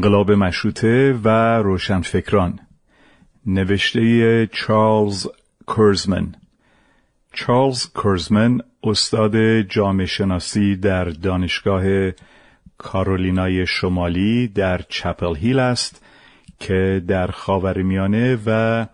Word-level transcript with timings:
انقلاب 0.00 0.30
مشروطه 0.30 1.12
و 1.24 1.28
روشنفکران 1.58 2.58
نوشته 3.46 4.46
چارلز 4.46 5.26
کرزمن 5.76 6.34
چارلز 7.32 7.92
کرزمن 7.92 8.60
استاد 8.84 9.60
جامعه 9.60 10.06
شناسی 10.06 10.76
در 10.76 11.04
دانشگاه 11.04 12.10
کارولینای 12.78 13.66
شمالی 13.66 14.48
در 14.48 14.80
چپل 14.88 15.36
هیل 15.36 15.58
است 15.58 16.04
که 16.60 17.02
در 17.08 17.26
خاورمیانه 17.26 18.38
و 18.46 18.86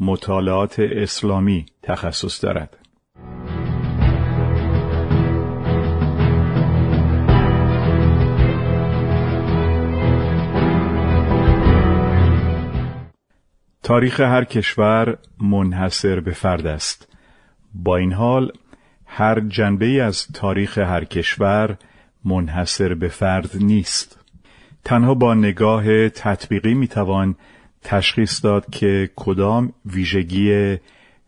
مطالعات 0.00 0.80
اسلامی 0.80 1.66
تخصص 1.82 2.44
دارد. 2.44 2.85
تاریخ 13.86 14.20
هر 14.20 14.44
کشور 14.44 15.18
منحصر 15.40 16.20
به 16.20 16.30
فرد 16.30 16.66
است. 16.66 17.08
با 17.74 17.96
این 17.96 18.12
حال 18.12 18.52
هر 19.06 19.40
جنبه 19.40 20.02
از 20.02 20.26
تاریخ 20.34 20.78
هر 20.78 21.04
کشور 21.04 21.76
منحصر 22.24 22.94
به 22.94 23.08
فرد 23.08 23.50
نیست. 23.60 24.18
تنها 24.84 25.14
با 25.14 25.34
نگاه 25.34 26.08
تطبیقی 26.08 26.74
می‌توان 26.74 27.34
تشخیص 27.82 28.44
داد 28.44 28.70
که 28.70 29.10
کدام 29.16 29.72
ویژگی 29.84 30.76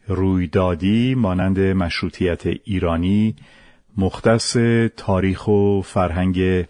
رویدادی 0.08 1.14
مانند 1.14 1.60
مشروطیت 1.60 2.46
ایرانی 2.46 3.36
مختص 3.96 4.56
تاریخ 4.96 5.48
و 5.48 5.82
فرهنگ 5.84 6.66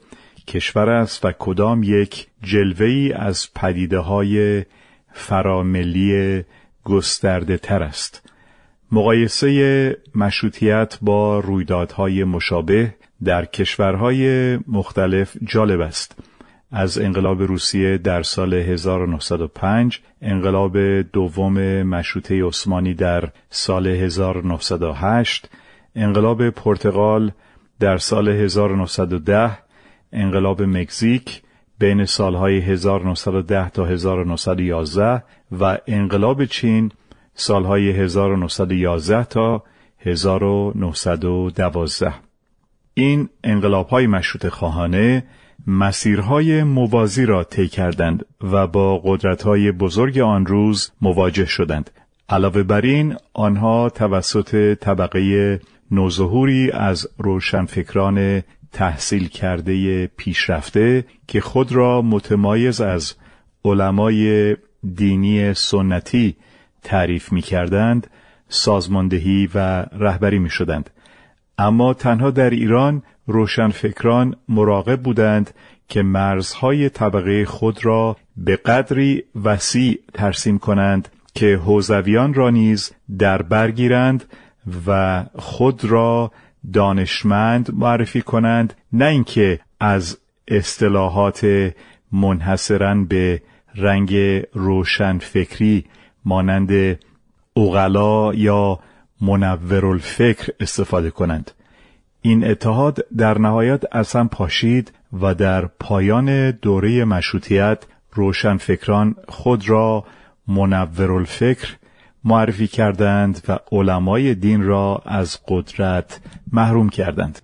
کشور 0.47 0.91
است 0.91 1.25
و 1.25 1.33
کدام 1.39 1.83
یک 1.83 2.27
جلوهی 2.43 3.13
از 3.13 3.49
پدیده 3.55 3.99
های 3.99 4.65
فراملی 5.19 6.45
گسترده 6.85 7.57
تر 7.59 7.83
است. 7.83 8.31
مقایسه 8.93 9.97
مشروطیت 10.15 10.99
با 11.03 11.41
رویدادهای 11.41 12.25
مشابه 12.25 12.95
در 13.25 13.45
کشورهای 13.45 14.57
مختلف 14.57 15.37
جالب 15.45 15.81
است. 15.81 16.17
از 16.73 16.99
انقلاب 16.99 17.43
روسیه 17.43 17.99
در 17.99 18.23
سال 18.23 18.55
1905 18.55 20.01
انقلاب 20.23 20.79
دوم 21.01 21.83
مشروطه 21.83 22.45
عثمانی 22.45 22.95
در 22.95 23.29
سال 23.51 23.87
1908 23.87 25.51
انقلاب 25.97 26.51
پرتغال 26.51 27.33
در 27.81 27.99
سال 27.99 28.29
1910 28.29 29.59
انقلاب 30.13 30.63
مکزیک 30.63 31.43
بین 31.79 32.05
سالهای 32.05 32.59
1910 32.59 33.71
تا 33.71 33.85
1911 33.85 35.25
و 35.61 35.79
انقلاب 35.87 36.45
چین 36.45 36.93
سالهای 37.35 37.91
1911 37.91 39.25
تا 39.25 39.63
1912 40.01 42.15
این 42.95 43.29
انقلاب 43.45 43.89
های 43.89 44.07
مشروط 44.07 44.47
خواهانه 44.47 45.25
مسیرهای 45.67 46.63
موازی 46.63 47.27
را 47.27 47.45
طی 47.45 47.69
کردند 47.69 48.25
و 48.41 48.67
با 48.67 49.01
قدرتهای 49.05 49.73
بزرگ 49.73 50.19
آن 50.19 50.47
روز 50.47 50.93
مواجه 51.01 51.47
شدند. 51.47 51.91
علاوه 52.29 52.63
بر 52.63 52.81
این 52.81 53.17
آنها 53.35 53.91
توسط 53.91 54.75
طبقه 54.75 55.61
نوظهوری 55.91 56.71
از 56.71 57.09
روشنفکران 57.19 58.43
تحصیل 58.73 59.29
کرده 59.29 60.07
پیشرفته 60.07 61.05
که 61.27 61.41
خود 61.41 61.73
را 61.73 62.03
متمایز 62.03 62.81
از 62.81 63.15
علمای 63.65 64.57
دینی 64.95 65.55
سنتی 65.55 66.37
تعریف 66.83 67.33
می 67.33 67.43
کردند 67.43 68.07
سازماندهی 68.49 69.49
و 69.55 69.87
رهبری 69.93 70.39
می 70.39 70.51
شدند. 70.51 70.91
اما 71.59 71.95
تنها 71.95 72.31
در 72.31 72.51
ایران 72.51 73.03
روشنفکران 73.27 74.37
مراقب 74.49 75.03
بودند 75.03 75.51
که 75.89 76.03
مرزهای 76.03 76.89
طبقه 76.89 77.45
خود 77.45 77.85
را 77.85 78.17
به 78.37 78.57
قدری 78.57 79.25
وسیع 79.45 80.01
ترسیم 80.15 80.59
کنند 80.59 81.09
که 81.35 81.57
حوزویان 81.57 82.35
را 82.35 82.51
نیز 82.51 82.93
در 83.19 83.43
برگیرند 83.43 84.25
و 84.87 85.25
خود 85.35 85.85
را 85.85 86.33
دانشمند 86.73 87.75
معرفی 87.75 88.23
کنند 88.23 88.75
نه 88.93 89.05
اینکه 89.05 89.61
از 89.81 90.19
اصطلاحات 90.49 91.73
منحصرا 92.13 92.95
به 92.95 93.43
رنگ 93.75 94.17
روشن 94.53 95.19
فکری 95.19 95.85
مانند 96.25 96.99
اوغلا 97.55 98.35
یا 98.35 98.79
منور 99.21 99.87
الفکر 99.87 100.53
استفاده 100.61 101.11
کنند. 101.11 101.51
این 102.23 102.45
اتحاد 102.45 103.07
در 103.17 103.39
نهایت 103.39 103.95
اصلا 103.95 104.25
پاشید 104.25 104.93
و 105.23 105.35
در 105.35 105.67
پایان 105.67 106.51
دوره 106.51 107.05
مشروطیت 107.05 107.85
روشنفکران 108.13 109.15
خود 109.29 109.69
را 109.69 110.05
منور 110.49 111.13
الفکر 111.13 111.77
معرفی 112.25 112.67
کردند 112.67 113.43
و 113.49 113.59
علمای 113.73 114.35
دین 114.35 114.63
را 114.63 115.03
از 115.07 115.39
قدرت 115.49 116.21
محروم 116.53 116.89
کردند. 116.89 117.39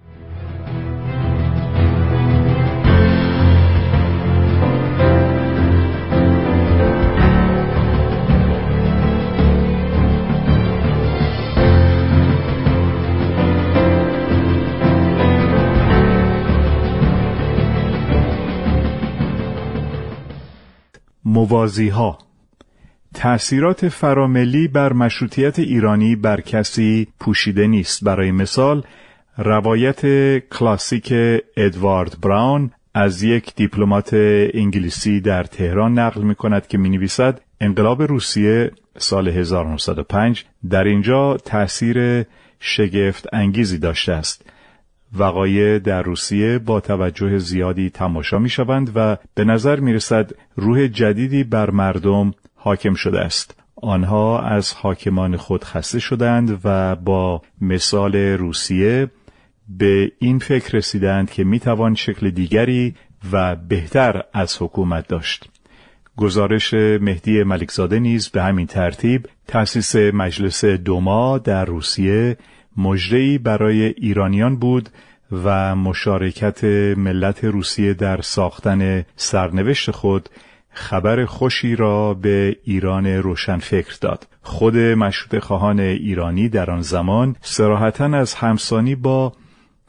موازی 21.25 21.89
ها 21.89 22.19
تأثیرات 23.15 23.89
فراملی 23.89 24.69
بر 24.69 24.93
مشروطیت 24.93 25.59
ایرانی 25.59 26.17
بر 26.17 26.41
کسی 26.41 27.09
پوشیده 27.21 27.67
نیست. 27.67 28.05
برای 28.05 28.31
مثال 28.31 28.83
روایت 29.39 30.01
کلاسیک 30.49 31.15
ادوارد 31.57 32.21
براون 32.23 32.71
از 32.95 33.23
یک 33.23 33.55
دیپلمات 33.55 34.11
انگلیسی 34.55 35.21
در 35.21 35.45
تهران 35.45 35.99
نقل 35.99 36.23
می 36.23 36.35
کند 36.35 36.67
که 36.67 36.79
می 36.79 36.89
نویسد 36.89 37.41
انقلاب 37.61 38.03
روسیه 38.03 38.71
سال 38.99 39.29
1905 39.29 40.45
در 40.71 40.85
اینجا 40.85 41.37
تأثیر 41.37 42.25
شگفت 42.61 43.27
انگیزی 43.33 43.79
داشته 43.79 44.13
است. 44.13 44.47
وقایع 45.19 45.79
در 45.79 46.03
روسیه 46.03 46.59
با 46.59 46.81
توجه 46.81 47.39
زیادی 47.39 47.91
تماشا 47.91 48.39
می 48.39 48.49
شوند 48.49 48.93
و 48.95 49.17
به 49.35 49.45
نظر 49.45 49.81
می 49.81 49.93
رسد 49.93 50.31
روح 50.57 50.87
جدیدی 50.87 51.45
بر 51.45 51.71
مردم 51.71 52.35
حاکم 52.65 52.95
شده 52.95 53.21
است. 53.21 53.61
آنها 53.77 54.41
از 54.41 54.73
حاکمان 54.73 55.37
خود 55.37 55.65
خسته 55.65 55.99
شدند 55.99 56.61
و 56.65 56.97
با 56.97 57.43
مثال 57.61 58.17
روسیه 58.17 59.11
به 59.69 60.13
این 60.19 60.39
فکر 60.39 60.77
رسیدند 60.77 61.31
که 61.31 61.45
می 61.45 61.61
توان 61.61 61.95
شکل 61.95 62.31
دیگری 62.31 62.95
و 63.33 63.57
بهتر 63.57 64.23
از 64.33 64.57
حکومت 64.63 65.09
داشت. 65.09 65.49
گزارش 66.17 66.75
مهدی 66.75 67.43
ملکزاده 67.43 67.99
نیز 67.99 68.29
به 68.29 68.43
همین 68.43 68.67
ترتیب 68.67 69.29
تأسیس 69.47 69.97
مجلس 69.97 70.65
دوما 70.65 71.39
در 71.39 71.65
روسیه 71.65 72.37
مجری 72.77 73.39
برای 73.39 73.83
ایرانیان 73.83 74.57
بود 74.57 74.89
و 75.45 75.77
مشارکت 75.77 76.65
ملت 76.97 77.45
روسیه 77.45 77.95
در 77.95 78.21
ساختن 78.21 79.05
سرنوشت 79.17 79.91
خود 79.91 80.29
خبر 80.75 81.25
خوشی 81.25 81.77
را 81.77 82.15
به 82.15 82.57
ایران 82.65 83.07
روشنفکر 83.07 83.97
داد. 84.01 84.27
خود 84.43 84.77
مشروط 84.77 85.43
خواهان 85.45 85.81
ایرانی 85.81 86.49
در 86.49 86.71
آن 86.71 86.81
زمان 86.81 87.37
سراحتا 87.41 88.05
از 88.05 88.35
همسانی 88.35 88.95
با 88.95 89.33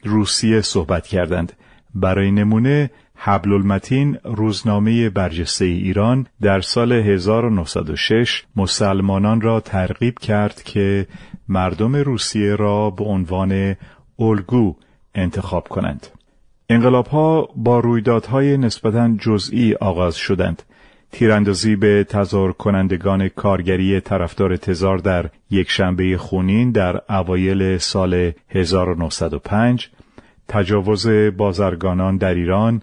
روسیه 0.04 0.60
صحبت 0.60 1.06
کردند. 1.06 1.52
برای 1.94 2.30
نمونه 2.30 2.90
حبل 3.14 3.52
المتین 3.52 4.18
روزنامه 4.24 5.10
برجسته 5.10 5.64
ایران 5.64 6.26
در 6.42 6.60
سال 6.60 6.92
1906 6.92 8.44
مسلمانان 8.56 9.40
را 9.40 9.60
ترغیب 9.60 10.18
کرد 10.18 10.62
که 10.62 11.06
مردم 11.48 11.96
روسیه 11.96 12.54
را 12.54 12.90
به 12.90 13.04
عنوان 13.04 13.76
الگو 14.18 14.76
انتخاب 15.14 15.68
کنند. 15.68 16.06
انقلاب 16.68 17.06
ها 17.06 17.48
با 17.56 17.80
رویدادهای 17.80 18.56
نسبتا 18.56 19.16
جزئی 19.20 19.74
آغاز 19.74 20.16
شدند. 20.16 20.62
تیراندازی 21.12 21.76
به 21.76 22.04
تظاهر 22.08 22.52
کنندگان 22.52 23.28
کارگری 23.28 24.00
طرفدار 24.00 24.56
تزار 24.56 24.98
در 24.98 25.30
یک 25.50 25.70
شنبه 25.70 26.18
خونین 26.18 26.70
در 26.70 27.00
اوایل 27.08 27.78
سال 27.78 28.32
1905 28.48 29.90
تجاوز 30.48 31.08
بازرگانان 31.36 32.16
در 32.16 32.34
ایران 32.34 32.82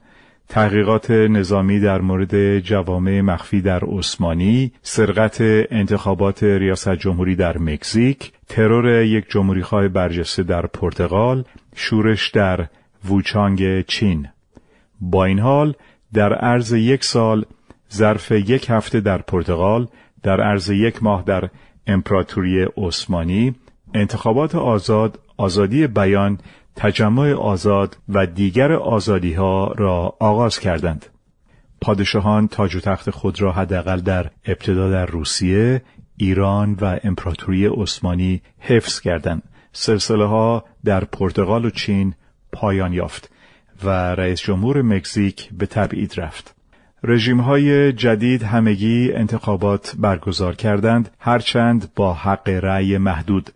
تحقیقات 0.49 1.11
نظامی 1.11 1.79
در 1.79 2.01
مورد 2.01 2.59
جوامع 2.59 3.21
مخفی 3.21 3.61
در 3.61 3.83
عثمانی، 3.83 4.71
سرقت 4.81 5.37
انتخابات 5.71 6.43
ریاست 6.43 6.95
جمهوری 6.95 7.35
در 7.35 7.57
مکزیک، 7.57 8.31
ترور 8.47 9.01
یک 9.01 9.25
جمهوریخواه 9.29 9.87
برجسته 9.87 10.43
در 10.43 10.65
پرتغال، 10.65 11.43
شورش 11.75 12.29
در 12.29 12.67
ووچانگ 13.09 13.85
چین. 13.85 14.27
با 15.01 15.25
این 15.25 15.39
حال 15.39 15.73
در 16.13 16.33
عرض 16.33 16.73
یک 16.73 17.03
سال 17.03 17.45
ظرف 17.93 18.31
یک 18.31 18.69
هفته 18.69 18.99
در 18.99 19.17
پرتغال 19.17 19.87
در 20.23 20.41
عرض 20.41 20.69
یک 20.69 21.03
ماه 21.03 21.23
در 21.23 21.49
امپراتوری 21.87 22.67
عثمانی. 22.77 23.55
انتخابات 23.93 24.55
آزاد 24.55 25.19
آزادی 25.37 25.87
بیان 25.87 26.39
تجمع 26.75 27.33
آزاد 27.33 27.97
و 28.09 28.25
دیگر 28.25 28.71
آزادی 28.71 29.33
ها 29.33 29.67
را 29.77 30.15
آغاز 30.19 30.59
کردند. 30.59 31.05
پادشاهان 31.81 32.47
تاج 32.47 32.75
و 32.75 32.79
تخت 32.79 33.09
خود 33.09 33.41
را 33.41 33.51
حداقل 33.51 33.99
در 33.99 34.29
ابتدا 34.45 34.89
در 34.89 35.05
روسیه 35.05 35.81
ایران 36.17 36.77
و 36.81 36.99
امپراتوری 37.03 37.65
عثمانی 37.65 38.41
حفظ 38.59 38.99
کردند. 38.99 39.43
سلسله 39.71 40.25
ها 40.25 40.65
در 40.85 41.03
پرتغال 41.03 41.65
و 41.65 41.69
چین 41.69 42.13
پایان 42.51 42.93
یافت 42.93 43.29
و 43.83 43.89
رئیس 43.89 44.41
جمهور 44.41 44.81
مکزیک 44.81 45.49
به 45.53 45.65
تبعید 45.65 46.13
رفت. 46.17 46.55
رژیم 47.05 47.39
های 47.39 47.93
جدید 47.93 48.43
همگی 48.43 49.11
انتخابات 49.13 49.95
برگزار 49.97 50.55
کردند 50.55 51.09
هرچند 51.19 51.91
با 51.95 52.13
حق 52.13 52.49
رأی 52.49 52.97
محدود 52.97 53.49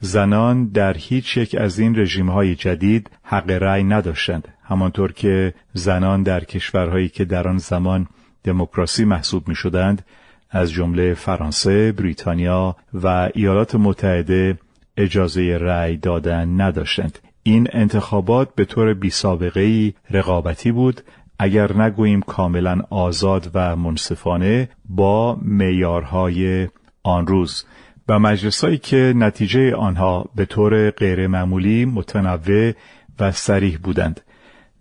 زنان 0.00 0.66
در 0.66 0.94
هیچ 0.96 1.36
یک 1.36 1.54
از 1.54 1.78
این 1.78 1.98
رژیم 1.98 2.30
های 2.30 2.54
جدید 2.54 3.10
حق 3.22 3.50
رأی 3.50 3.84
نداشتند 3.84 4.48
همانطور 4.62 5.12
که 5.12 5.54
زنان 5.72 6.22
در 6.22 6.44
کشورهایی 6.44 7.08
که 7.08 7.24
در 7.24 7.48
آن 7.48 7.58
زمان 7.58 8.06
دموکراسی 8.44 9.04
محسوب 9.04 9.48
می 9.48 9.54
شدند 9.54 10.04
از 10.50 10.72
جمله 10.72 11.14
فرانسه، 11.14 11.92
بریتانیا 11.92 12.76
و 12.94 13.30
ایالات 13.34 13.74
متحده 13.74 14.58
اجازه 14.96 15.58
رأی 15.60 15.96
دادن 15.96 16.60
نداشتند. 16.60 17.18
این 17.42 17.68
انتخابات 17.72 18.54
به 18.54 18.64
طور 18.64 18.94
بی 18.94 19.10
سابقه 19.10 19.92
رقابتی 20.10 20.72
بود 20.72 21.00
اگر 21.42 21.76
نگوییم 21.76 22.20
کاملا 22.20 22.80
آزاد 22.90 23.50
و 23.54 23.76
منصفانه 23.76 24.68
با 24.88 25.38
میارهای 25.42 26.68
آن 27.02 27.26
روز. 27.26 27.64
و 28.08 28.18
مجلسایی 28.18 28.78
که 28.78 29.12
نتیجه 29.16 29.74
آنها 29.74 30.30
به 30.36 30.44
طور 30.44 30.90
غیرمعمولی 30.90 31.84
متنوع 31.84 32.72
و 33.20 33.32
سریح 33.32 33.78
بودند. 33.82 34.20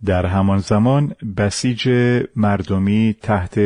در 0.05 0.25
همان 0.25 0.57
زمان 0.57 1.15
بسیج 1.37 1.89
مردمی 2.35 3.15
تحت 3.21 3.59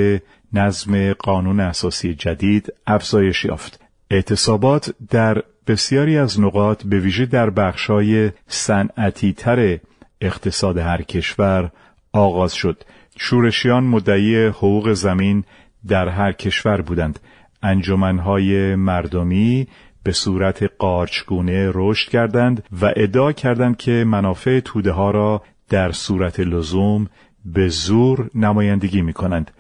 نظم 0.54 1.14
قانون 1.14 1.60
اساسی 1.60 2.16
جدید 2.16 2.74
افزایش 2.88 3.46
یافت. 3.46 3.80
اعتصابات 4.12 4.94
در 5.10 5.44
بسیاری 5.68 6.18
از 6.18 6.40
نقاط 6.40 6.84
به 6.84 7.00
ویژه 7.00 7.26
در 7.26 7.50
بخشای 7.50 8.32
صنعتی 8.48 9.34
تر 9.34 9.80
اقتصاد 10.22 10.78
هر 10.78 11.02
کشور 11.02 11.72
آغاز 12.16 12.54
شد 12.54 12.84
شورشیان 13.18 13.84
مدعی 13.84 14.46
حقوق 14.46 14.94
زمین 14.94 15.44
در 15.88 16.08
هر 16.10 16.32
کشور 16.32 16.82
بودند 16.82 17.20
انجمنهای 17.64 18.76
مردمی 18.76 19.68
به 20.04 20.12
صورت 20.12 20.64
قارچگونه 20.78 21.72
رشد 21.74 22.10
کردند 22.10 22.64
و 22.82 22.94
ادعا 22.96 23.32
کردند 23.32 23.78
که 23.78 23.92
منافع 23.92 24.60
توده 24.60 24.92
ها 24.92 25.12
را 25.12 25.42
در 25.70 25.92
صورت 25.92 26.40
لزوم 26.40 27.08
به 27.46 27.68
زور 27.68 28.30
نمایندگی 28.36 29.02
می 29.02 29.14
کنند. 29.14 29.52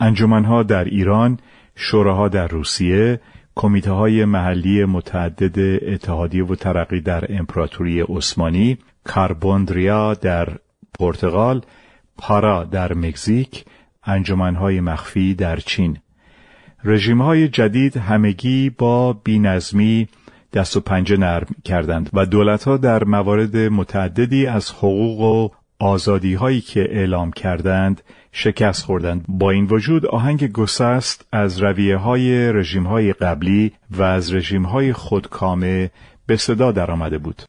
انجمنها 0.00 0.62
در 0.62 0.84
ایران، 0.84 1.38
شوراها 1.76 2.28
در 2.28 2.48
روسیه، 2.48 3.20
کمیته 3.56 3.92
های 3.92 4.24
محلی 4.24 4.84
متعدد 4.84 5.58
اتحادیه 5.92 6.44
و 6.44 6.54
ترقی 6.54 7.00
در 7.00 7.24
امپراتوری 7.28 8.00
عثمانی، 8.00 8.78
کاربوندریا 9.04 10.14
در 10.14 10.48
پرتغال، 10.98 11.62
پارا 12.18 12.64
در 12.64 12.94
مکزیک، 12.94 13.64
انجمنهای 14.04 14.80
مخفی 14.80 15.34
در 15.34 15.56
چین. 15.56 15.98
رژیم 16.84 17.22
های 17.22 17.48
جدید 17.48 17.96
همگی 17.96 18.70
با 18.70 19.12
بینظمی 19.12 20.08
دست 20.52 20.76
و 20.76 20.80
پنجه 20.80 21.16
نرم 21.16 21.46
کردند 21.64 22.10
و 22.12 22.26
دولتها 22.26 22.76
در 22.76 23.04
موارد 23.04 23.56
متعددی 23.56 24.46
از 24.46 24.70
حقوق 24.70 25.20
و 25.20 25.48
آزادی 25.78 26.34
هایی 26.34 26.60
که 26.60 26.80
اعلام 26.80 27.32
کردند 27.32 28.02
شکست 28.32 28.84
خوردند 28.84 29.24
با 29.28 29.50
این 29.50 29.66
وجود 29.66 30.06
آهنگ 30.06 30.52
گسست 30.52 31.26
از 31.32 31.62
رویه 31.62 31.96
های 31.96 32.52
رژیم 32.52 32.86
های 32.86 33.12
قبلی 33.12 33.72
و 33.90 34.02
از 34.02 34.34
رژیم 34.34 34.62
های 34.62 34.92
خودکامه 34.92 35.90
به 36.26 36.36
صدا 36.36 36.72
درآمده 36.72 37.18
بود 37.18 37.42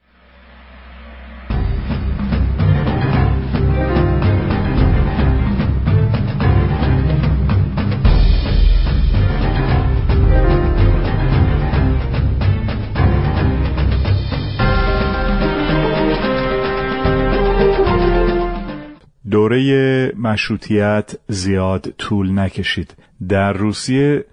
دوره 19.46 20.14
مشروطیت 20.18 21.16
زیاد 21.28 21.94
طول 21.98 22.40
نکشید. 22.40 22.96
در 23.30 23.54
روسیه 23.54 24.26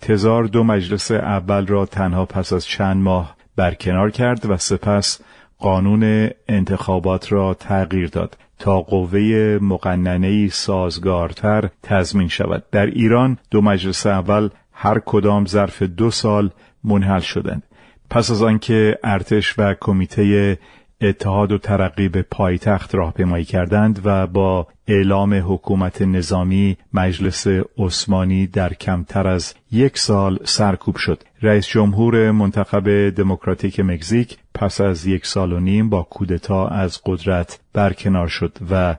تزار 0.00 0.44
دو 0.44 0.64
مجلس 0.64 1.10
اول 1.10 1.66
را 1.66 1.86
تنها 1.86 2.26
پس 2.26 2.52
از 2.52 2.66
چند 2.66 2.96
ماه 2.96 3.36
برکنار 3.56 4.10
کرد 4.10 4.50
و 4.50 4.56
سپس 4.56 5.20
قانون 5.58 6.30
انتخابات 6.48 7.32
را 7.32 7.54
تغییر 7.54 8.08
داد 8.08 8.36
تا 8.58 8.80
قوه 8.80 9.58
مقننه 9.62 10.48
سازگارتر 10.48 11.68
تضمین 11.82 12.28
شود. 12.28 12.64
در 12.72 12.86
ایران 12.86 13.38
دو 13.50 13.60
مجلس 13.60 14.06
اول 14.06 14.48
هر 14.72 14.98
کدام 14.98 15.46
ظرف 15.46 15.82
دو 15.82 16.10
سال 16.10 16.50
منحل 16.84 17.20
شدند. 17.20 17.62
پس 18.10 18.30
از 18.30 18.42
آنکه 18.42 18.98
ارتش 19.04 19.54
و 19.58 19.74
کمیته 19.80 20.58
اتحاد 21.02 21.52
و 21.52 21.58
ترقی 21.58 22.08
به 22.08 22.22
پایتخت 22.22 22.94
راهپیمایی 22.94 23.44
کردند 23.44 24.00
و 24.04 24.26
با 24.26 24.66
اعلام 24.88 25.34
حکومت 25.34 26.02
نظامی 26.02 26.76
مجلس 26.94 27.46
عثمانی 27.78 28.46
در 28.46 28.74
کمتر 28.74 29.28
از 29.28 29.54
یک 29.72 29.98
سال 29.98 30.38
سرکوب 30.44 30.96
شد. 30.96 31.22
رئیس 31.42 31.66
جمهور 31.66 32.30
منتخب 32.30 33.10
دموکراتیک 33.10 33.80
مکزیک 33.80 34.38
پس 34.54 34.80
از 34.80 35.06
یک 35.06 35.26
سال 35.26 35.52
و 35.52 35.60
نیم 35.60 35.88
با 35.88 36.02
کودتا 36.02 36.68
از 36.68 37.00
قدرت 37.06 37.60
برکنار 37.72 38.28
شد 38.28 38.58
و 38.70 38.96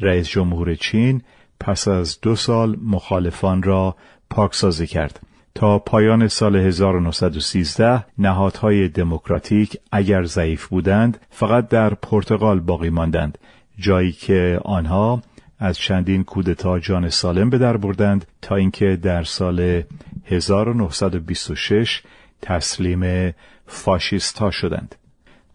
رئیس 0.00 0.28
جمهور 0.28 0.74
چین 0.74 1.22
پس 1.60 1.88
از 1.88 2.20
دو 2.20 2.36
سال 2.36 2.76
مخالفان 2.82 3.62
را 3.62 3.96
پاکسازی 4.30 4.86
کرد. 4.86 5.20
تا 5.54 5.78
پایان 5.78 6.28
سال 6.28 6.56
1913 6.56 8.04
نهادهای 8.18 8.88
دموکراتیک 8.88 9.76
اگر 9.92 10.24
ضعیف 10.24 10.66
بودند 10.66 11.18
فقط 11.30 11.68
در 11.68 11.94
پرتغال 11.94 12.60
باقی 12.60 12.90
ماندند 12.90 13.38
جایی 13.78 14.12
که 14.12 14.60
آنها 14.64 15.22
از 15.58 15.78
چندین 15.78 16.24
کودتا 16.24 16.78
جان 16.78 17.08
سالم 17.08 17.50
به 17.50 17.58
در 17.58 17.76
بردند 17.76 18.26
تا 18.42 18.56
اینکه 18.56 18.98
در 19.02 19.22
سال 19.22 19.82
1926 20.26 22.02
تسلیم 22.42 23.34
فاشیست 23.66 24.50
شدند. 24.50 24.94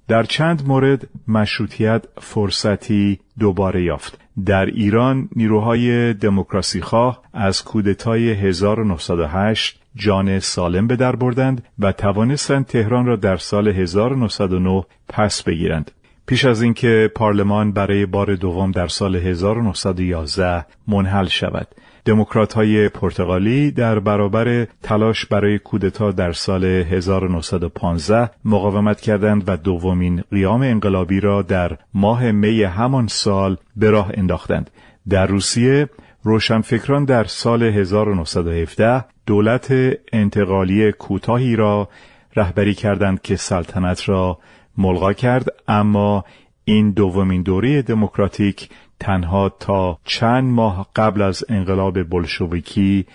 در 0.08 0.24
چند 0.24 0.68
مورد 0.68 1.08
مشروطیت 1.28 2.04
فرصتی 2.22 3.20
دوباره 3.40 3.84
یافت. 3.84 4.20
در 4.46 4.66
ایران 4.66 5.30
نیروهای 5.36 6.14
دموکراسی 6.14 6.82
خواه 6.82 7.22
از 7.34 7.64
کودتای 7.64 8.32
1908 8.32 9.80
جان 10.00 10.40
سالم 10.40 10.88
به 10.88 10.96
در 10.96 11.16
بردند 11.16 11.64
و 11.80 11.92
توانستند 11.92 12.66
تهران 12.66 13.06
را 13.06 13.16
در 13.16 13.38
سال 13.38 13.68
1909 13.68 14.84
پس 15.10 15.44
بگیرند. 15.44 15.92
پیش 16.28 16.46
از 16.46 16.62
اینکه 16.62 17.12
پارلمان 17.16 17.72
برای 17.72 18.06
بار 18.06 18.36
دوم 18.36 18.72
در 18.72 18.88
سال 18.88 19.16
1911 19.16 20.66
منحل 20.88 21.26
شود 21.26 21.68
دموکرات 22.06 22.54
های 22.54 22.90
پرتغالی 22.90 23.72
در 23.72 24.00
برابر 24.00 24.68
تلاش 24.84 25.26
برای 25.26 25.60
کودتا 25.60 26.12
در 26.12 26.32
سال 26.32 26.66
1915 26.66 28.32
مقاومت 28.46 29.02
کردند 29.02 29.44
و 29.48 29.58
دومین 29.58 30.24
قیام 30.32 30.62
انقلابی 30.62 31.20
را 31.20 31.42
در 31.42 31.78
ماه 31.94 32.32
می 32.32 32.64
همان 32.64 33.08
سال 33.08 33.58
به 33.76 33.90
راه 33.90 34.12
انداختند. 34.14 34.70
در 35.10 35.28
روسیه 35.28 35.90
روشنفکران 36.24 37.06
در 37.06 37.24
سال 37.24 37.64
1917 37.64 39.06
دولت 39.26 39.74
انتقالی 40.14 40.92
کوتاهی 40.92 41.56
را 41.56 41.90
رهبری 42.36 42.74
کردند 42.74 43.22
که 43.22 43.36
سلطنت 43.36 44.10
را 44.10 44.40
ملغا 44.78 45.14
کرد 45.14 45.48
اما 45.68 46.26
این 46.64 46.92
دومین 46.92 47.42
دوره 47.42 47.82
دموکراتیک 47.82 48.70
تنها 49.00 49.50
تا 49.50 50.00
چند 50.06 50.44
ماه 50.44 50.88
قبل 50.96 51.22
از 51.22 51.44
انقلاب 51.50 52.04
بلشویکی 52.04 53.06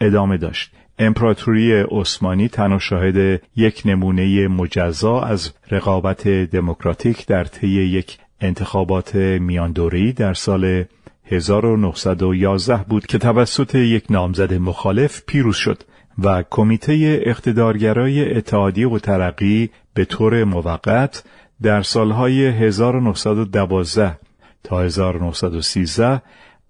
ادامه 0.00 0.36
داشت. 0.36 0.72
امپراتوری 0.98 1.72
عثمانی 1.72 2.48
تنها 2.48 2.78
شاهد 2.78 3.42
یک 3.56 3.82
نمونه 3.84 4.48
مجزا 4.48 5.20
از 5.20 5.52
رقابت 5.70 6.28
دموکراتیک 6.28 7.26
در 7.26 7.44
طی 7.44 7.68
یک 7.68 8.18
انتخابات 8.40 9.14
میاندوره‌ای 9.16 10.12
در 10.12 10.34
سال 10.34 10.84
1911 11.32 12.84
بود 12.88 13.06
که 13.06 13.18
توسط 13.18 13.74
یک 13.74 14.04
نامزد 14.10 14.54
مخالف 14.54 15.22
پیروز 15.26 15.56
شد 15.56 15.82
و 16.18 16.44
کمیته 16.50 17.22
اقتدارگرای 17.26 18.36
اتحادیه 18.36 18.88
و 18.88 18.98
ترقی 18.98 19.70
به 19.94 20.04
طور 20.04 20.44
موقت 20.44 21.24
در 21.62 21.82
سالهای 21.82 22.46
1912 22.46 24.18
تا 24.64 24.82
1913 24.82 26.22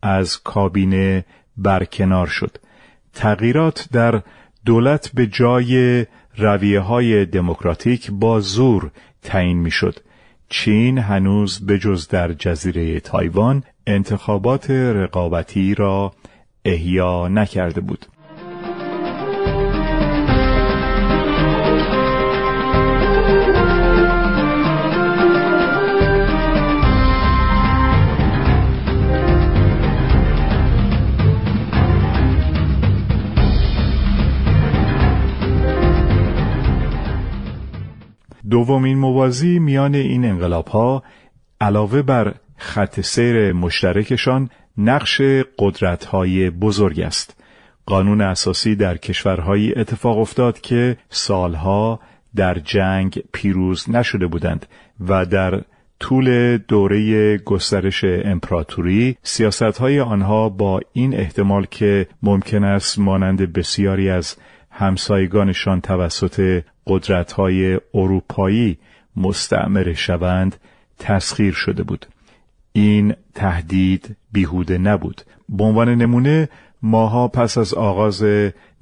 از 0.03 0.43
کابینه 0.43 1.25
برکنار 1.57 2.27
شد. 2.27 2.57
تغییرات 3.15 3.89
در 3.93 4.23
دولت 4.65 5.11
به 5.15 5.27
جای 5.27 6.07
رویه 6.37 6.81
های 6.81 7.25
دموکراتیک 7.25 8.11
با 8.11 8.41
زور 8.41 8.91
تعیین 9.23 9.59
می‌شد. 9.59 9.99
چین 10.55 10.99
هنوز 10.99 11.67
به 11.67 11.79
جز 11.79 12.09
در 12.09 12.33
جزیره 12.33 13.01
تایوان 13.01 13.63
انتخابات 13.87 14.71
رقابتی 14.71 15.75
را 15.75 16.13
احیا 16.65 17.29
نکرده 17.29 17.81
بود. 17.81 18.07
دومین 38.63 38.99
موازی 38.99 39.59
میان 39.59 39.95
این 39.95 40.25
انقلاب 40.25 40.69
ها 40.69 41.03
علاوه 41.61 42.03
بر 42.03 42.35
خط 42.57 43.01
سیر 43.01 43.53
مشترکشان 43.53 44.51
نقش 44.79 45.21
قدرت 45.59 46.05
های 46.05 46.51
بزرگ 46.51 47.01
است. 47.01 47.43
قانون 47.87 48.21
اساسی 48.21 48.77
در 48.77 48.97
کشورهایی 48.97 49.75
اتفاق 49.77 50.19
افتاد 50.19 50.61
که 50.61 50.97
سالها 51.09 52.01
در 52.37 52.59
جنگ 52.59 53.23
پیروز 53.33 53.91
نشده 53.91 54.27
بودند 54.27 54.67
و 55.09 55.27
در 55.27 55.63
طول 56.01 56.57
دوره 56.59 57.39
گسترش 57.39 58.05
امپراتوری 58.05 59.17
سیاست 59.23 59.63
های 59.63 60.01
آنها 60.01 60.49
با 60.49 60.81
این 60.93 61.15
احتمال 61.15 61.67
که 61.71 62.07
ممکن 62.23 62.65
است 62.65 62.99
مانند 62.99 63.53
بسیاری 63.53 64.11
از 64.11 64.37
همسایگانشان 64.71 65.81
توسط 65.81 66.63
قدرت‌های 66.87 67.81
اروپایی 67.95 68.79
مستعمر 69.17 69.93
شوند 69.93 70.57
تسخیر 70.99 71.55
شده 71.55 71.83
بود. 71.83 72.07
این 72.73 73.15
تهدید 73.35 74.17
بیهوده 74.33 74.79
نبود. 74.79 75.23
به 75.49 75.65
عنوان 75.65 75.89
نمونه 75.89 76.49
ماها 76.83 77.29
پس 77.29 77.59
از 77.59 77.75
آغاز 77.75 78.25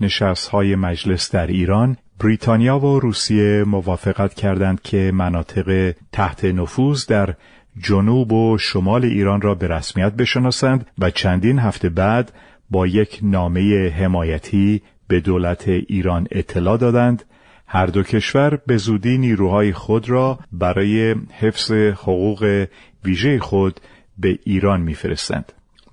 نشستهای 0.01 0.77
مجلس 0.77 1.31
در 1.31 1.47
ایران 1.47 1.97
بریتانیا 2.21 2.79
و 2.79 3.01
روسیه 3.01 3.65
موافقت 3.65 4.35
کردند 4.35 4.83
که 4.83 5.13
مناطق 5.15 5.95
تحت 6.13 6.45
نفوذ 6.45 7.07
در 7.07 7.35
جنوب 7.83 8.33
و 8.33 8.59
شمال 8.59 9.05
ایران 9.05 9.41
را 9.41 9.55
به 9.55 9.69
رسمیت 9.69 10.13
بشناسند 10.13 10.87
و 10.99 11.11
چندین 11.11 11.59
هفته 11.59 11.89
بعد 11.89 12.33
با 12.71 12.87
یک 12.87 13.19
نامه 13.23 13.89
حمایتی 13.89 14.83
به 15.09 15.21
دولت 15.21 15.69
ایران 15.69 16.27
اطلاع 16.31 16.77
دادند 16.77 17.25
هر 17.73 17.87
دو 17.87 18.03
کشور 18.03 18.59
به 18.67 18.77
زودی 18.77 19.19
نیروهای 19.19 19.73
خود 19.73 20.11
را 20.11 20.39
برای 20.53 21.15
حفظ 21.39 21.73
حقوق 21.73 22.67
ویژه 23.05 23.39
خود 23.39 23.81
به 24.19 24.39
ایران 24.45 24.81
میفرستند. 24.81 25.53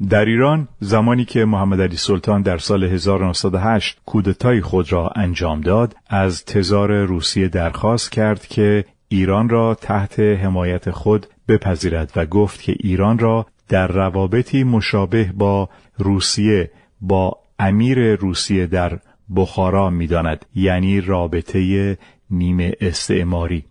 در 0.10 0.26
ایران 0.26 0.68
زمانی 0.80 1.26
که 1.26 1.46
محمد 1.46 1.82
علی 1.82 1.96
سلطان 1.96 2.42
در 2.42 2.58
سال 2.58 2.84
1908 2.84 3.98
کودتای 4.06 4.62
خود 4.62 4.92
را 4.92 5.12
انجام 5.16 5.62
داد 5.62 5.96
از 6.08 6.46
تزار 6.46 7.04
روسیه 7.04 7.48
درخواست 7.48 8.12
کرد 8.12 8.48
که 8.48 8.86
ایران 9.10 9.50
را 9.50 9.76
تحت 9.76 10.20
حمایت 10.20 10.92
خود 10.92 11.28
بپذیرد 11.48 12.12
و 12.16 12.26
گفت 12.26 12.62
که 12.62 12.76
ایران 12.80 13.20
را 13.20 13.46
در 13.70 13.88
روابطی 13.88 14.64
مشابه 14.64 15.32
با 15.36 15.70
روسیه 15.98 16.72
با 17.02 17.38
امیر 17.60 18.16
روسیه 18.16 18.68
در 18.68 19.00
بخارا 19.36 19.90
می‌داند 19.90 20.46
یعنی 20.56 21.02
رابطه 21.02 21.98
نیمه 22.30 22.74
استعماری 22.82 23.66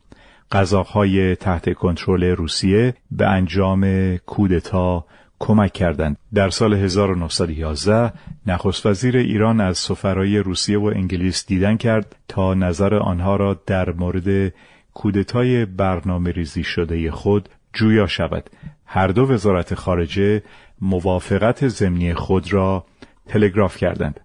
قزاقهای 0.53 1.37
تحت 1.37 1.75
کنترل 1.75 2.25
روسیه 2.25 2.95
به 3.11 3.27
انجام 3.27 4.17
کودتا 4.17 5.05
کمک 5.39 5.73
کردند. 5.73 6.17
در 6.35 6.51
سال 6.51 6.75
1911 6.75 8.13
نخست 8.47 8.87
وزیر 8.87 9.17
ایران 9.17 9.61
از 9.61 9.79
سفرای 9.79 10.39
روسیه 10.39 10.79
و 10.79 10.85
انگلیس 10.85 11.47
دیدن 11.47 11.77
کرد 11.77 12.17
تا 12.29 12.55
نظر 12.55 12.95
آنها 12.95 13.37
را 13.37 13.61
در 13.67 13.91
مورد 13.91 14.53
کودتای 14.95 15.65
برنامه 15.65 16.33
ریزی 16.33 16.65
شده 16.65 17.11
خود 17.11 17.49
جویا 17.73 18.07
شود. 18.07 18.51
هر 18.87 19.07
دو 19.07 19.31
وزارت 19.31 19.75
خارجه 19.75 20.43
موافقت 20.81 21.69
ضمنی 21.69 22.15
خود 22.15 22.53
را 22.53 22.85
تلگراف 23.29 23.77
کردند. 23.77 24.21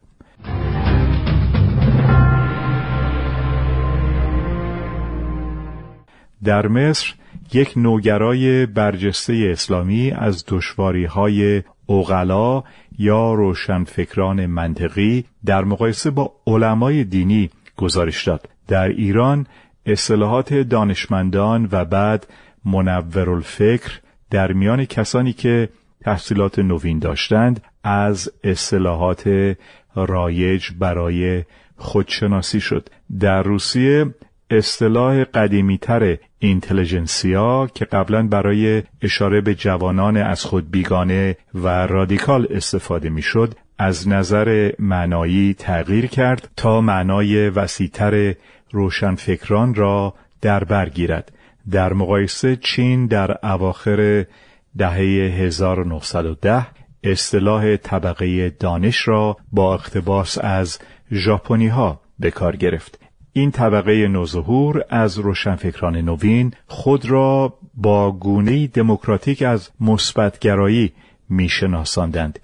در 6.44 6.68
مصر 6.68 7.14
یک 7.54 7.74
نوگرای 7.76 8.66
برجسته 8.66 9.50
اسلامی 9.52 10.12
از 10.12 10.44
دشواری 10.48 11.06
های 11.06 11.64
اوغلا 11.86 12.64
یا 12.98 13.34
روشنفکران 13.34 14.46
منطقی 14.46 15.26
در 15.46 15.64
مقایسه 15.64 16.10
با 16.10 16.34
علمای 16.48 17.04
دینی 17.04 17.50
گزارش 17.78 18.28
داد. 18.28 18.50
در 18.68 18.88
ایران 18.88 19.48
اصطلاحات 19.86 20.54
دانشمندان 20.54 21.70
و 21.72 21.86
بعد 21.86 22.28
منورالفکر 22.66 24.00
در 24.30 24.54
میان 24.54 24.86
کسانی 24.86 25.34
که 25.34 25.70
تحصیلات 26.02 26.60
نوین 26.60 27.00
داشتند 27.00 27.64
از 27.84 28.32
اصطلاحات 28.44 29.56
رایج 29.96 30.70
برای 30.80 31.44
خودشناسی 31.78 32.60
شد. 32.60 32.90
در 33.20 33.44
روسیه 33.44 34.06
اصطلاح 34.52 35.24
قدیمیتر 35.24 36.18
اینتلیجنسیا 36.40 37.68
که 37.76 37.86
قبلا 37.86 38.28
برای 38.28 38.84
اشاره 39.02 39.42
به 39.42 39.56
جوانان 39.56 40.18
از 40.18 40.46
خود 40.46 40.72
بیگانه 40.72 41.38
و 41.56 41.68
رادیکال 41.68 42.48
استفاده 42.50 43.10
می‌شد 43.10 43.56
از 43.78 44.08
نظر 44.08 44.72
معنایی 44.80 45.54
تغییر 45.54 46.06
کرد 46.06 46.50
تا 46.58 46.82
معنای 46.82 47.50
وسیعتر 47.50 48.36
روشنفکران 48.72 49.76
را 49.76 50.14
در 50.42 50.64
بر 50.64 50.90
گیرد. 50.90 51.32
در 51.72 51.94
مقایسه 51.94 52.56
چین 52.56 53.06
در 53.06 53.38
اواخر 53.44 54.26
دهه 54.78 55.00
1910 55.00 56.68
اصطلاح 57.04 57.78
طبقه 57.78 58.50
دانش 58.50 59.08
را 59.08 59.38
با 59.52 59.74
اقتباس 59.74 60.38
از 60.42 60.80
ژاپنی 61.12 61.68
ها 61.68 62.02
به 62.20 62.32
کار 62.32 62.56
گرفت. 62.56 63.00
این 63.34 63.52
طبقه 63.52 64.08
نوظهور 64.08 64.86
از 64.90 65.20
روشنفکران 65.20 65.98
نوین 65.98 66.54
خود 66.68 67.06
را 67.06 67.54
با 67.74 68.12
گونه 68.12 68.68
دموکراتیک 68.68 69.42
از 69.42 69.70
مثبتگرایی 69.80 70.92
میشناساندند. 71.30 72.40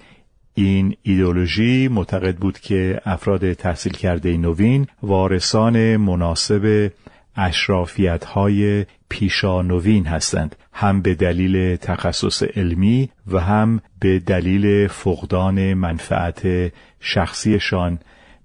این 0.54 0.96
ایدولوژی 1.04 1.88
معتقد 1.88 2.36
بود 2.36 2.60
که 2.60 3.02
افراد 3.06 3.54
تحصیل 3.54 3.94
کرده 3.94 4.38
نوین 4.38 4.88
وارثان 5.04 5.98
مناسب 5.98 6.92
اشرافیت 7.36 8.26
های 8.26 8.86
پیشانوین 9.10 10.06
هستند. 10.06 10.56
هم 10.74 11.02
به 11.02 11.16
دلیل 11.16 11.76
تخصص 11.76 12.44
علمی 12.44 13.10
و 13.28 13.40
هم 13.40 13.82
به 14.00 14.20
دلیل 14.20 14.88
فقدان 14.88 15.74
منفعت 15.74 16.72
شخصیشان. 17.00 18.00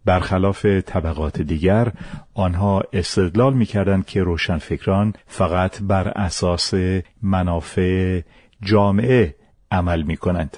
برخلاف 0.05 0.67
طبقات 0.67 1.43
دیگر 1.43 1.93
آنها 2.35 2.83
استدلال 2.93 3.55
می‌کردند 3.55 4.07
که 4.07 4.23
روشنفکران 4.23 5.15
فقط 5.27 5.83
بر 5.83 6.09
اساس 6.09 6.75
منافع 7.23 8.21
جامعه 8.63 9.35
عمل 9.71 10.03
می 10.03 10.17
کنند. 10.17 10.57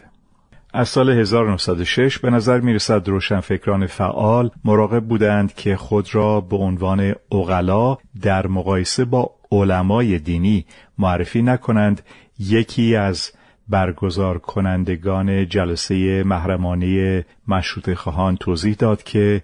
از 0.76 0.88
سال 0.88 1.10
1906 1.10 2.18
به 2.18 2.30
نظر 2.30 2.60
می 2.60 2.74
رسد 2.74 3.08
روشنفکران 3.08 3.86
فعال 3.86 4.50
مراقب 4.64 5.04
بودند 5.04 5.54
که 5.54 5.76
خود 5.76 6.14
را 6.14 6.40
به 6.40 6.56
عنوان 6.56 7.14
اغلا 7.32 7.96
در 8.22 8.46
مقایسه 8.46 9.04
با 9.04 9.30
علمای 9.52 10.18
دینی 10.18 10.66
معرفی 10.98 11.42
نکنند 11.42 12.02
یکی 12.38 12.96
از 12.96 13.32
برگزار 13.68 14.38
کنندگان 14.38 15.48
جلسه 15.48 16.22
محرمانه 16.24 17.24
مشروط 17.48 17.94
خواهان 17.94 18.36
توضیح 18.36 18.74
داد 18.74 19.02
که 19.02 19.42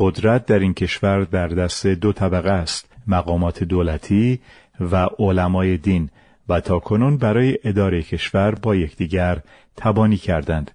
قدرت 0.00 0.46
در 0.46 0.58
این 0.58 0.74
کشور 0.74 1.24
در 1.24 1.48
دست 1.48 1.86
دو 1.86 2.12
طبقه 2.12 2.50
است 2.50 2.88
مقامات 3.06 3.64
دولتی 3.64 4.40
و 4.80 5.06
علمای 5.18 5.76
دین 5.76 6.10
و 6.48 6.60
تا 6.60 6.78
کنون 6.78 7.16
برای 7.16 7.58
اداره 7.64 8.02
کشور 8.02 8.54
با 8.54 8.76
یکدیگر 8.76 9.42
تبانی 9.76 10.16
کردند. 10.16 10.70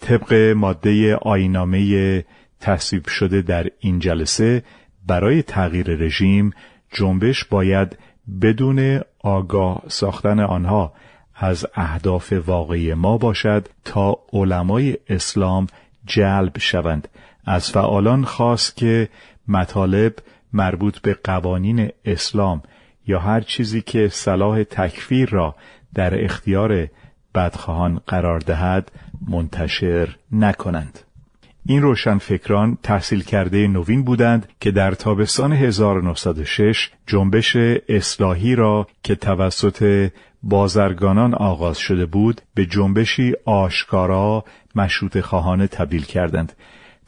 طبق 0.00 0.34
ماده 0.56 1.16
آینامه 1.16 2.24
تصویب 2.60 3.08
شده 3.08 3.42
در 3.42 3.70
این 3.80 3.98
جلسه 3.98 4.62
برای 5.06 5.42
تغییر 5.42 5.86
رژیم 5.86 6.52
جنبش 6.92 7.44
باید 7.44 7.98
بدون 8.42 9.00
آگاه 9.18 9.82
ساختن 9.88 10.40
آنها 10.40 10.92
از 11.34 11.66
اهداف 11.74 12.32
واقعی 12.32 12.94
ما 12.94 13.18
باشد 13.18 13.68
تا 13.84 14.18
علمای 14.32 14.96
اسلام 15.08 15.66
جلب 16.06 16.58
شوند. 16.58 17.08
از 17.46 17.70
فعالان 17.70 18.24
خواست 18.24 18.76
که 18.76 19.08
مطالب 19.48 20.14
مربوط 20.52 20.98
به 20.98 21.16
قوانین 21.24 21.90
اسلام 22.04 22.62
یا 23.06 23.20
هر 23.20 23.40
چیزی 23.40 23.82
که 23.82 24.08
صلاح 24.08 24.62
تکفیر 24.62 25.28
را 25.28 25.54
در 25.94 26.24
اختیار 26.24 26.88
بدخواهان 27.34 28.00
قرار 28.06 28.40
دهد 28.40 28.92
منتشر 29.28 30.16
نکنند. 30.32 30.98
این 31.66 31.82
روشنفکران 31.82 32.78
تحصیل 32.82 33.22
کرده 33.22 33.66
نوین 33.66 34.04
بودند 34.04 34.48
که 34.60 34.70
در 34.70 34.92
تابستان 34.92 35.52
1906 35.52 36.90
جنبش 37.06 37.56
اصلاحی 37.88 38.54
را 38.54 38.86
که 39.02 39.14
توسط 39.14 40.10
بازرگانان 40.42 41.34
آغاز 41.34 41.78
شده 41.78 42.06
بود 42.06 42.40
به 42.54 42.66
جنبشی 42.66 43.34
آشکارا 43.44 44.44
مشروط 44.74 45.20
خواهانه 45.20 45.66
تبدیل 45.66 46.04
کردند. 46.04 46.52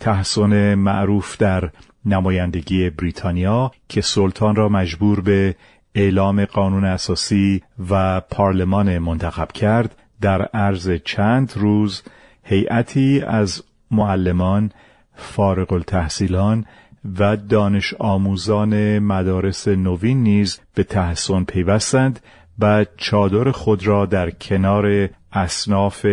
تحسن 0.01 0.75
معروف 0.75 1.37
در 1.37 1.71
نمایندگی 2.05 2.91
بریتانیا 2.91 3.71
که 3.89 4.01
سلطان 4.01 4.57
را 4.57 4.69
مجبور 4.69 5.21
به 5.21 5.57
اعلام 5.95 6.45
قانون 6.45 6.85
اساسی 6.85 7.63
و 7.91 8.21
پارلمان 8.21 8.99
منتخب 8.99 9.53
کرد 9.53 9.97
در 10.21 10.43
عرض 10.43 10.91
چند 11.05 11.53
روز 11.57 12.03
هیئتی 12.43 13.21
از 13.21 13.63
معلمان 13.91 14.71
فارغ 15.15 15.73
التحصیلان 15.73 16.65
و 17.19 17.37
دانش 17.37 17.95
آموزان 17.99 18.99
مدارس 18.99 19.69
نوین 19.69 20.23
نیز 20.23 20.61
به 20.75 20.85
تحسن 20.85 21.45
پیوستند 21.45 22.21
و 22.59 22.87
چادر 22.97 23.51
خود 23.51 23.87
را 23.87 24.07
در 24.07 24.31
کنار 24.31 25.09
اصناف 25.33 26.07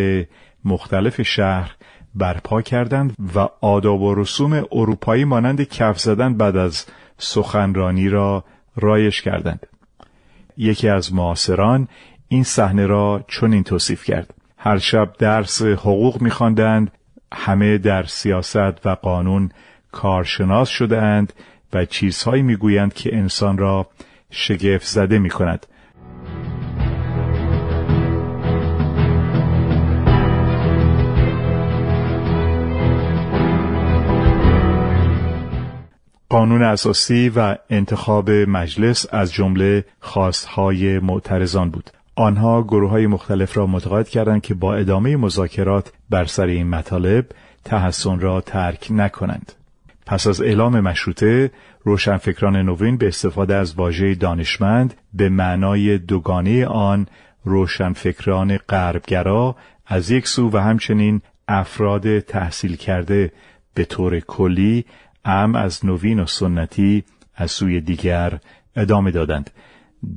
مختلف 0.66 1.22
شهر 1.22 1.76
برپا 2.16 2.62
کردند 2.62 3.16
و 3.36 3.48
آداب 3.62 4.02
و 4.02 4.16
رسوم 4.16 4.66
اروپایی 4.72 5.24
مانند 5.24 5.64
کف 5.64 6.00
زدن 6.00 6.34
بعد 6.38 6.58
از 6.58 6.86
سخنرانی 7.18 8.10
را 8.10 8.44
رایش 8.76 9.22
کردند. 9.22 9.68
یکی 10.58 10.90
از 10.90 11.14
معاصران 11.14 11.88
این 12.28 12.44
صحنه 12.44 12.86
را 12.86 13.26
چنین 13.28 13.64
توصیف 13.64 14.04
کرد. 14.04 14.34
هر 14.58 14.78
شب 14.78 15.14
درس 15.18 15.62
حقوق 15.62 16.22
می‌خواندند، 16.22 16.92
همه 17.34 17.78
در 17.78 18.04
سیاست 18.04 18.86
و 18.86 18.90
قانون 18.90 19.52
کارشناس 19.92 20.70
شده 20.70 21.02
اند 21.02 21.34
و 21.74 21.86
چیزهایی 21.86 22.44
می‌گویند 22.44 22.94
که 22.94 23.16
انسان 23.16 23.58
را 23.58 23.88
شگفت 24.32 24.88
زده 24.88 25.20
می 25.20 25.30
کند. 25.30 25.66
قانون 36.36 36.64
اساسی 36.64 37.30
و 37.36 37.56
انتخاب 37.70 38.30
مجلس 38.32 39.06
از 39.12 39.34
جمله 39.34 39.86
خواستهای 40.00 41.00
معترضان 41.00 41.70
بود. 41.70 41.90
آنها 42.16 42.64
گروه 42.64 42.90
های 42.90 43.08
مختلف 43.08 43.58
را 43.58 43.68
متقاعد 43.68 44.10
کردند 44.10 44.42
که 44.42 44.54
با 44.54 44.76
ادامه 44.76 45.18
مذاکرات 45.18 45.92
بر 46.10 46.26
سر 46.26 46.46
این 46.46 46.70
مطالب 46.70 47.26
تحسن 47.64 48.20
را 48.20 48.42
ترک 48.42 48.88
نکنند. 48.90 49.52
پس 50.06 50.28
از 50.28 50.42
اعلام 50.42 50.80
مشروطه 50.80 51.52
روشنفکران 51.84 52.56
نوین 52.56 52.98
به 52.98 53.08
استفاده 53.08 53.56
از 53.56 53.76
واژه 53.76 54.16
دانشمند 54.16 54.94
به 55.14 55.30
معنای 55.30 55.98
دوگانه 55.98 56.66
آن 56.66 57.08
روشنفکران 57.44 58.58
غربگرا 58.58 59.56
از 59.86 60.12
یک 60.12 60.28
سو 60.28 60.50
و 60.50 60.58
همچنین 60.58 61.22
افراد 61.48 62.20
تحصیل 62.20 62.76
کرده 62.76 63.32
به 63.74 63.86
طور 63.86 64.20
کلی 64.20 64.86
ام 65.26 65.56
از 65.56 65.86
نوین 65.86 66.20
و 66.20 66.26
سنتی 66.26 67.04
از 67.36 67.52
سوی 67.52 67.82
دیگر 67.82 68.40
ادامه 68.76 69.12
دادند. 69.12 69.50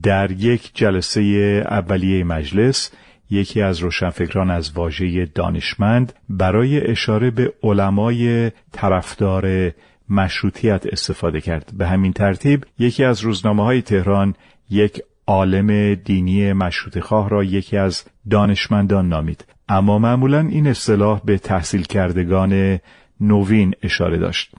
در 0.03 0.31
یک 0.31 0.71
جلسه 0.75 1.21
اولیه 1.69 2.25
مجلس 2.25 2.91
یکی 3.31 3.63
از 3.63 3.79
روشنفکران 3.79 4.51
از 4.51 4.73
واژه 4.73 5.27
دانشمند 5.27 6.13
برای 6.29 6.91
اشاره 6.91 7.31
به 7.31 7.53
علمای 7.63 8.51
طرفدار 8.73 9.73
مشروطیت 10.11 10.87
استفاده 10.87 11.41
کرد. 11.41 11.73
به 11.79 11.87
همین 11.87 12.13
ترتیب 12.13 12.65
یکی 12.79 13.05
از 13.05 13.21
روزنامه 13.21 13.65
های 13.65 13.83
تهران 13.83 14.35
یک 14.71 15.03
عالم 15.27 15.95
دینی 15.95 16.53
مشروط 16.53 16.99
خواه 16.99 17.29
را 17.29 17.45
یکی 17.45 17.77
از 17.77 18.05
دانشمندان 18.31 19.09
نامید. 19.09 19.45
اما 19.69 19.99
معمولا 19.99 20.41
این 20.41 20.67
اصطلاح 20.67 21.21
به 21.25 21.39
تحصیل 21.39 21.83
کردگان 21.83 22.81
نوین 23.21 23.75
اشاره 23.83 24.19
داشت. 24.19 24.55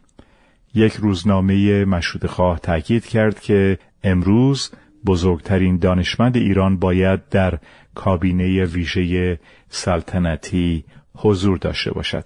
یک 0.74 0.94
روزنامه 0.94 1.86
مشروط 1.86 2.26
خواه 2.26 2.60
تاکید 2.60 3.06
کرد 3.06 3.40
که 3.40 3.80
امروز 4.04 4.72
بزرگترین 5.06 5.78
دانشمند 5.78 6.38
ایران 6.38 6.78
باید 6.78 7.30
در 7.30 7.60
کابینه 7.96 8.66
ویژه 8.66 9.40
سلطنتی 9.70 10.84
حضور 11.16 11.58
داشته 11.58 11.92
باشد. 11.92 12.26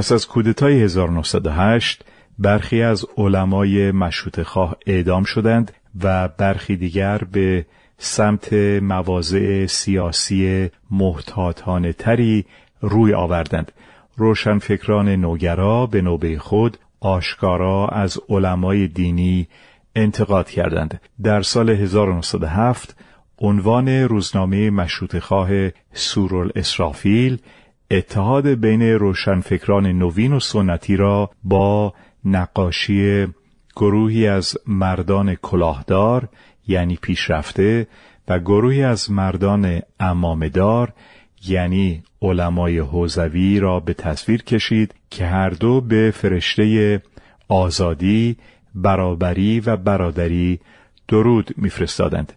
پس 0.00 0.12
از 0.12 0.28
کودتای 0.28 0.82
1908 0.82 2.04
برخی 2.38 2.82
از 2.82 3.06
علمای 3.16 3.92
مشروط 3.92 4.42
خواه 4.42 4.76
اعدام 4.86 5.24
شدند 5.24 5.72
و 6.02 6.28
برخی 6.28 6.76
دیگر 6.76 7.18
به 7.18 7.66
سمت 7.98 8.52
مواضع 8.82 9.66
سیاسی 9.66 10.70
محتاطانه 10.90 11.92
تری 11.92 12.44
روی 12.80 13.14
آوردند. 13.14 13.72
روشنفکران 14.16 15.08
نوگرا 15.08 15.86
به 15.86 16.02
نوبه 16.02 16.38
خود 16.38 16.78
آشکارا 17.00 17.88
از 17.88 18.18
علمای 18.28 18.88
دینی 18.88 19.48
انتقاد 19.96 20.50
کردند. 20.50 21.00
در 21.22 21.42
سال 21.42 21.70
1907 21.70 22.96
عنوان 23.38 23.88
روزنامه 23.88 24.70
مشروط 24.70 25.18
خواه 25.18 25.50
سورل 25.92 26.50
اسرافیل 26.54 27.38
اتحاد 27.92 28.46
بین 28.46 28.82
روشنفکران 28.82 29.86
نوین 29.86 30.32
و 30.32 30.40
سنتی 30.40 30.96
را 30.96 31.30
با 31.44 31.94
نقاشی 32.24 33.26
گروهی 33.76 34.26
از 34.26 34.58
مردان 34.66 35.34
کلاهدار 35.34 36.28
یعنی 36.68 36.98
پیشرفته 37.02 37.86
و 38.28 38.38
گروهی 38.38 38.82
از 38.82 39.10
مردان 39.10 39.80
امامدار 40.00 40.92
یعنی 41.46 42.02
علمای 42.22 42.78
حوزوی 42.78 43.60
را 43.60 43.80
به 43.80 43.94
تصویر 43.94 44.42
کشید 44.42 44.94
که 45.10 45.26
هر 45.26 45.50
دو 45.50 45.80
به 45.80 46.12
فرشته 46.14 47.02
آزادی، 47.48 48.36
برابری 48.74 49.60
و 49.60 49.76
برادری 49.76 50.60
درود 51.08 51.54
میفرستادند. 51.56 52.32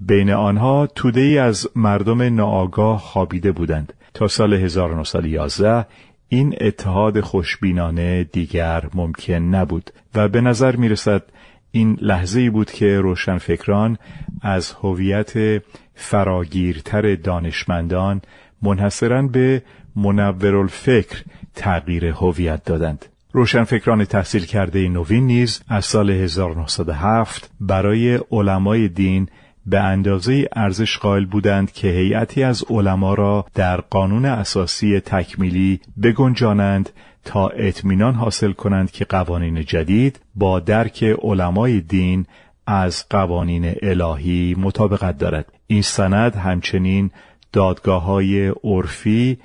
بین 0.00 0.30
آنها 0.30 0.86
توده 0.86 1.20
از 1.20 1.68
مردم 1.76 2.22
ناآگاه 2.22 2.98
خوابیده 2.98 3.52
بودند 3.52 3.92
تا 4.14 4.28
سال 4.28 4.54
1911 4.54 5.86
این 6.28 6.54
اتحاد 6.60 7.20
خوشبینانه 7.20 8.24
دیگر 8.24 8.84
ممکن 8.94 9.34
نبود 9.34 9.90
و 10.14 10.28
به 10.28 10.40
نظر 10.40 10.76
می 10.76 10.88
رسد 10.88 11.22
این 11.70 11.98
لحظه 12.00 12.50
بود 12.50 12.70
که 12.70 13.00
روشنفکران 13.00 13.98
از 14.42 14.72
هویت 14.72 15.62
فراگیرتر 15.94 17.14
دانشمندان 17.14 18.22
منحصرا 18.62 19.22
به 19.22 19.62
منورالفکر 19.96 21.22
تغییر 21.54 22.06
هویت 22.06 22.64
دادند. 22.64 23.06
روشنفکران 23.32 24.04
تحصیل 24.04 24.44
کرده 24.44 24.88
نوین 24.88 25.26
نیز 25.26 25.62
از 25.68 25.84
سال 25.84 26.10
1907 26.10 27.50
برای 27.60 28.20
علمای 28.30 28.88
دین 28.88 29.28
به 29.66 29.80
اندازه 29.80 30.48
ارزش 30.52 30.98
قائل 30.98 31.24
بودند 31.24 31.72
که 31.72 31.88
هیئتی 31.88 32.42
از 32.42 32.64
علما 32.70 33.14
را 33.14 33.46
در 33.54 33.80
قانون 33.80 34.24
اساسی 34.24 35.00
تکمیلی 35.00 35.80
بگنجانند 36.02 36.90
تا 37.24 37.48
اطمینان 37.48 38.14
حاصل 38.14 38.52
کنند 38.52 38.90
که 38.90 39.04
قوانین 39.04 39.64
جدید 39.64 40.20
با 40.34 40.60
درک 40.60 41.04
علمای 41.04 41.80
دین 41.80 42.26
از 42.66 43.08
قوانین 43.08 43.74
الهی 43.82 44.56
مطابقت 44.58 45.18
دارد 45.18 45.52
این 45.66 45.82
سند 45.82 46.36
همچنین 46.36 47.10
دادگاه 47.52 48.02
های 48.02 48.48
عرفی 48.64 49.38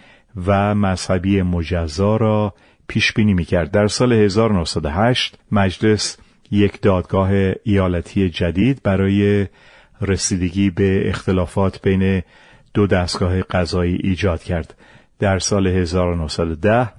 و 0.46 0.76
مذهبی 0.76 1.42
مجزا 1.42 2.18
را 2.18 2.54
پیش 2.88 3.14
بینی 3.14 3.34
می 3.34 3.46
کرد. 3.46 3.72
در 3.72 3.88
سال 3.88 4.14
1908 4.14 5.38
مجلس 5.52 6.18
یک 6.52 6.82
دادگاه 6.82 7.32
ایالتی 7.64 8.30
جدید 8.30 8.84
برای 8.84 9.48
رسیدگی 10.02 10.70
به 10.70 11.10
اختلافات 11.10 11.82
بین 11.82 12.22
دو 12.74 12.88
دستگاه 12.88 13.42
قضایی 13.42 13.96
ایجاد 14.04 14.44
کرد. 14.44 14.76
در 15.20 15.40
سال 15.40 15.68
1910 15.68 16.90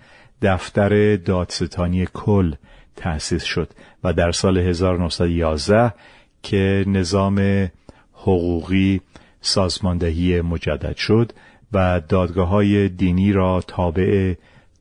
دفتر 0.43 1.17
دادستانی 1.17 2.07
کل 2.15 2.55
تأسیس 2.97 3.45
شد 3.45 3.71
و 4.05 4.13
در 4.13 4.33
سال 4.33 4.59
1911 4.59 5.95
که 6.43 6.85
نظام 6.87 7.69
حقوقی 8.13 9.01
سازماندهی 9.41 10.41
مجدد 10.41 10.97
شد 10.97 11.33
و 11.73 12.01
دادگاه 12.09 12.49
های 12.49 12.89
دینی 12.89 13.33
را 13.33 13.61
تابع 13.67 14.35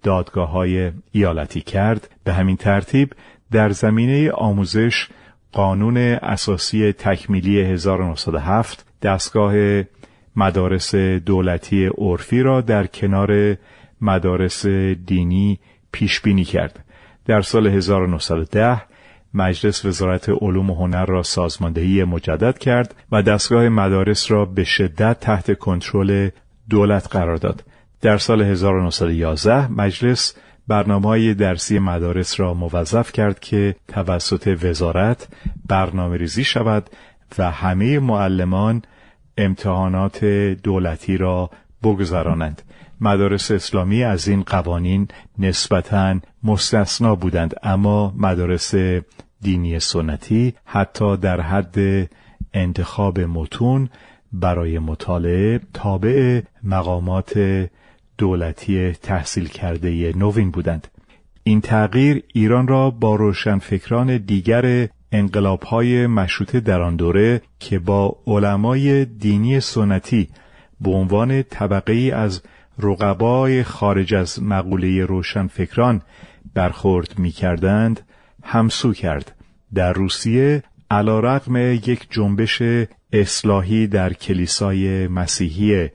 دادگاه 0.03 0.49
های 0.49 0.91
ایالتی 1.11 1.61
کرد 1.61 2.09
به 2.23 2.33
همین 2.33 2.57
ترتیب 2.57 3.13
در 3.51 3.69
زمینه 3.69 4.31
آموزش 4.31 5.07
قانون 5.51 5.97
اساسی 5.97 6.91
تکمیلی 6.91 7.61
1907 7.61 8.85
دستگاه 9.01 9.53
مدارس 10.35 10.95
دولتی 10.95 11.85
عرفی 11.97 12.41
را 12.41 12.61
در 12.61 12.87
کنار 12.87 13.57
مدارس 14.01 14.65
دینی 15.05 15.59
پیش 15.91 16.21
بینی 16.21 16.43
کرد. 16.43 16.85
در 17.25 17.41
سال 17.41 17.67
1910 17.67 18.81
مجلس 19.33 19.85
وزارت 19.85 20.29
علوم 20.29 20.69
و 20.69 20.75
هنر 20.75 21.05
را 21.05 21.23
سازماندهی 21.23 22.03
مجدد 22.03 22.57
کرد 22.57 22.95
و 23.11 23.21
دستگاه 23.21 23.69
مدارس 23.69 24.31
را 24.31 24.45
به 24.45 24.63
شدت 24.63 25.19
تحت 25.19 25.57
کنترل 25.57 26.29
دولت 26.69 27.07
قرار 27.11 27.37
داد. 27.37 27.63
در 28.01 28.17
سال 28.17 28.41
1911 28.41 29.71
مجلس 29.71 30.35
برنامه 30.69 31.33
درسی 31.33 31.79
مدارس 31.79 32.39
را 32.39 32.53
موظف 32.53 33.11
کرد 33.11 33.39
که 33.39 33.75
توسط 33.87 34.57
وزارت 34.63 35.27
برنامه 35.67 36.17
ریزی 36.17 36.43
شود 36.43 36.89
و 37.37 37.51
همه 37.51 37.99
معلمان 37.99 38.81
امتحانات 39.37 40.25
دولتی 40.63 41.17
را 41.17 41.49
بگذرانند. 41.83 42.61
مدارس 43.01 43.51
اسلامی 43.51 44.03
از 44.03 44.27
این 44.27 44.43
قوانین 44.43 45.07
نسبتا 45.39 46.19
مستثنا 46.43 47.15
بودند 47.15 47.55
اما 47.63 48.13
مدارس 48.17 48.73
دینی 49.41 49.79
سنتی 49.79 50.53
حتی 50.65 51.17
در 51.17 51.41
حد 51.41 51.77
انتخاب 52.53 53.19
متون 53.19 53.89
برای 54.33 54.79
مطالعه 54.79 55.59
تابع 55.73 56.41
مقامات 56.63 57.33
دولتی 58.19 58.91
تحصیل 58.91 59.47
کرده 59.47 60.13
نوین 60.15 60.51
بودند 60.51 60.87
این 61.43 61.61
تغییر 61.61 62.23
ایران 62.33 62.67
را 62.67 62.89
با 62.89 63.15
روشنفکران 63.15 64.17
دیگر 64.17 64.87
انقلابهای 65.11 66.07
مشروطه 66.07 66.59
در 66.59 66.81
آن 66.81 66.95
دوره 66.95 67.41
که 67.59 67.79
با 67.79 68.17
علمای 68.27 69.05
دینی 69.05 69.59
سنتی 69.59 70.29
به 70.81 70.91
عنوان 70.91 71.43
طبقه 71.43 71.93
ای 71.93 72.11
از 72.11 72.41
رقبای 72.79 73.63
خارج 73.63 74.15
از 74.15 74.43
مقوله 74.43 75.05
روشنفکران 75.05 76.01
برخورد 76.53 77.19
می 77.19 77.31
کردند 77.31 78.01
همسو 78.43 78.93
کرد. 78.93 79.35
در 79.73 79.93
روسیه 79.93 80.63
علا 80.91 81.19
رقم 81.19 81.57
یک 81.57 82.07
جنبش 82.09 82.61
اصلاحی 83.13 83.87
در 83.87 84.13
کلیسای 84.13 85.07
مسیحی 85.07 85.89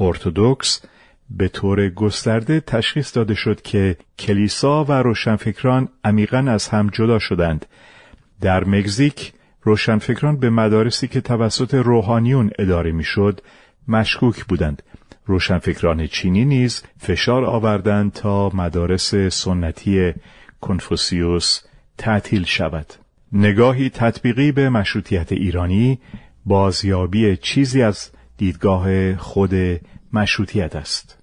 ارتودکس 0.00 0.82
به 1.30 1.48
طور 1.48 1.88
گسترده 1.88 2.60
تشخیص 2.60 3.16
داده 3.16 3.34
شد 3.34 3.62
که 3.62 3.96
کلیسا 4.18 4.84
و 4.84 4.92
روشنفکران 4.92 5.88
عمیقا 6.04 6.38
از 6.38 6.68
هم 6.68 6.90
جدا 6.92 7.18
شدند. 7.18 7.66
در 8.40 8.64
مکزیک 8.64 9.32
روشنفکران 9.62 10.36
به 10.36 10.50
مدارسی 10.50 11.08
که 11.08 11.20
توسط 11.20 11.74
روحانیون 11.74 12.50
اداره 12.58 12.92
می‌شد 12.92 13.40
مشکوک 13.88 14.44
بودند. 14.44 14.82
روشنفکران 15.26 16.06
چینی 16.06 16.44
نیز 16.44 16.82
فشار 16.98 17.44
آوردند 17.44 18.12
تا 18.12 18.50
مدارس 18.54 19.14
سنتی 19.14 20.14
کنفوسیوس 20.60 21.60
تعطیل 21.98 22.44
شود. 22.44 22.86
نگاهی 23.32 23.90
تطبیقی 23.90 24.52
به 24.52 24.68
مشروطیت 24.68 25.32
ایرانی 25.32 25.98
بازیابی 26.46 27.36
چیزی 27.36 27.82
از 27.82 28.10
دیدگاه 28.36 29.16
خود 29.16 29.54
مشروطیت 30.12 30.76
است. 30.76 31.17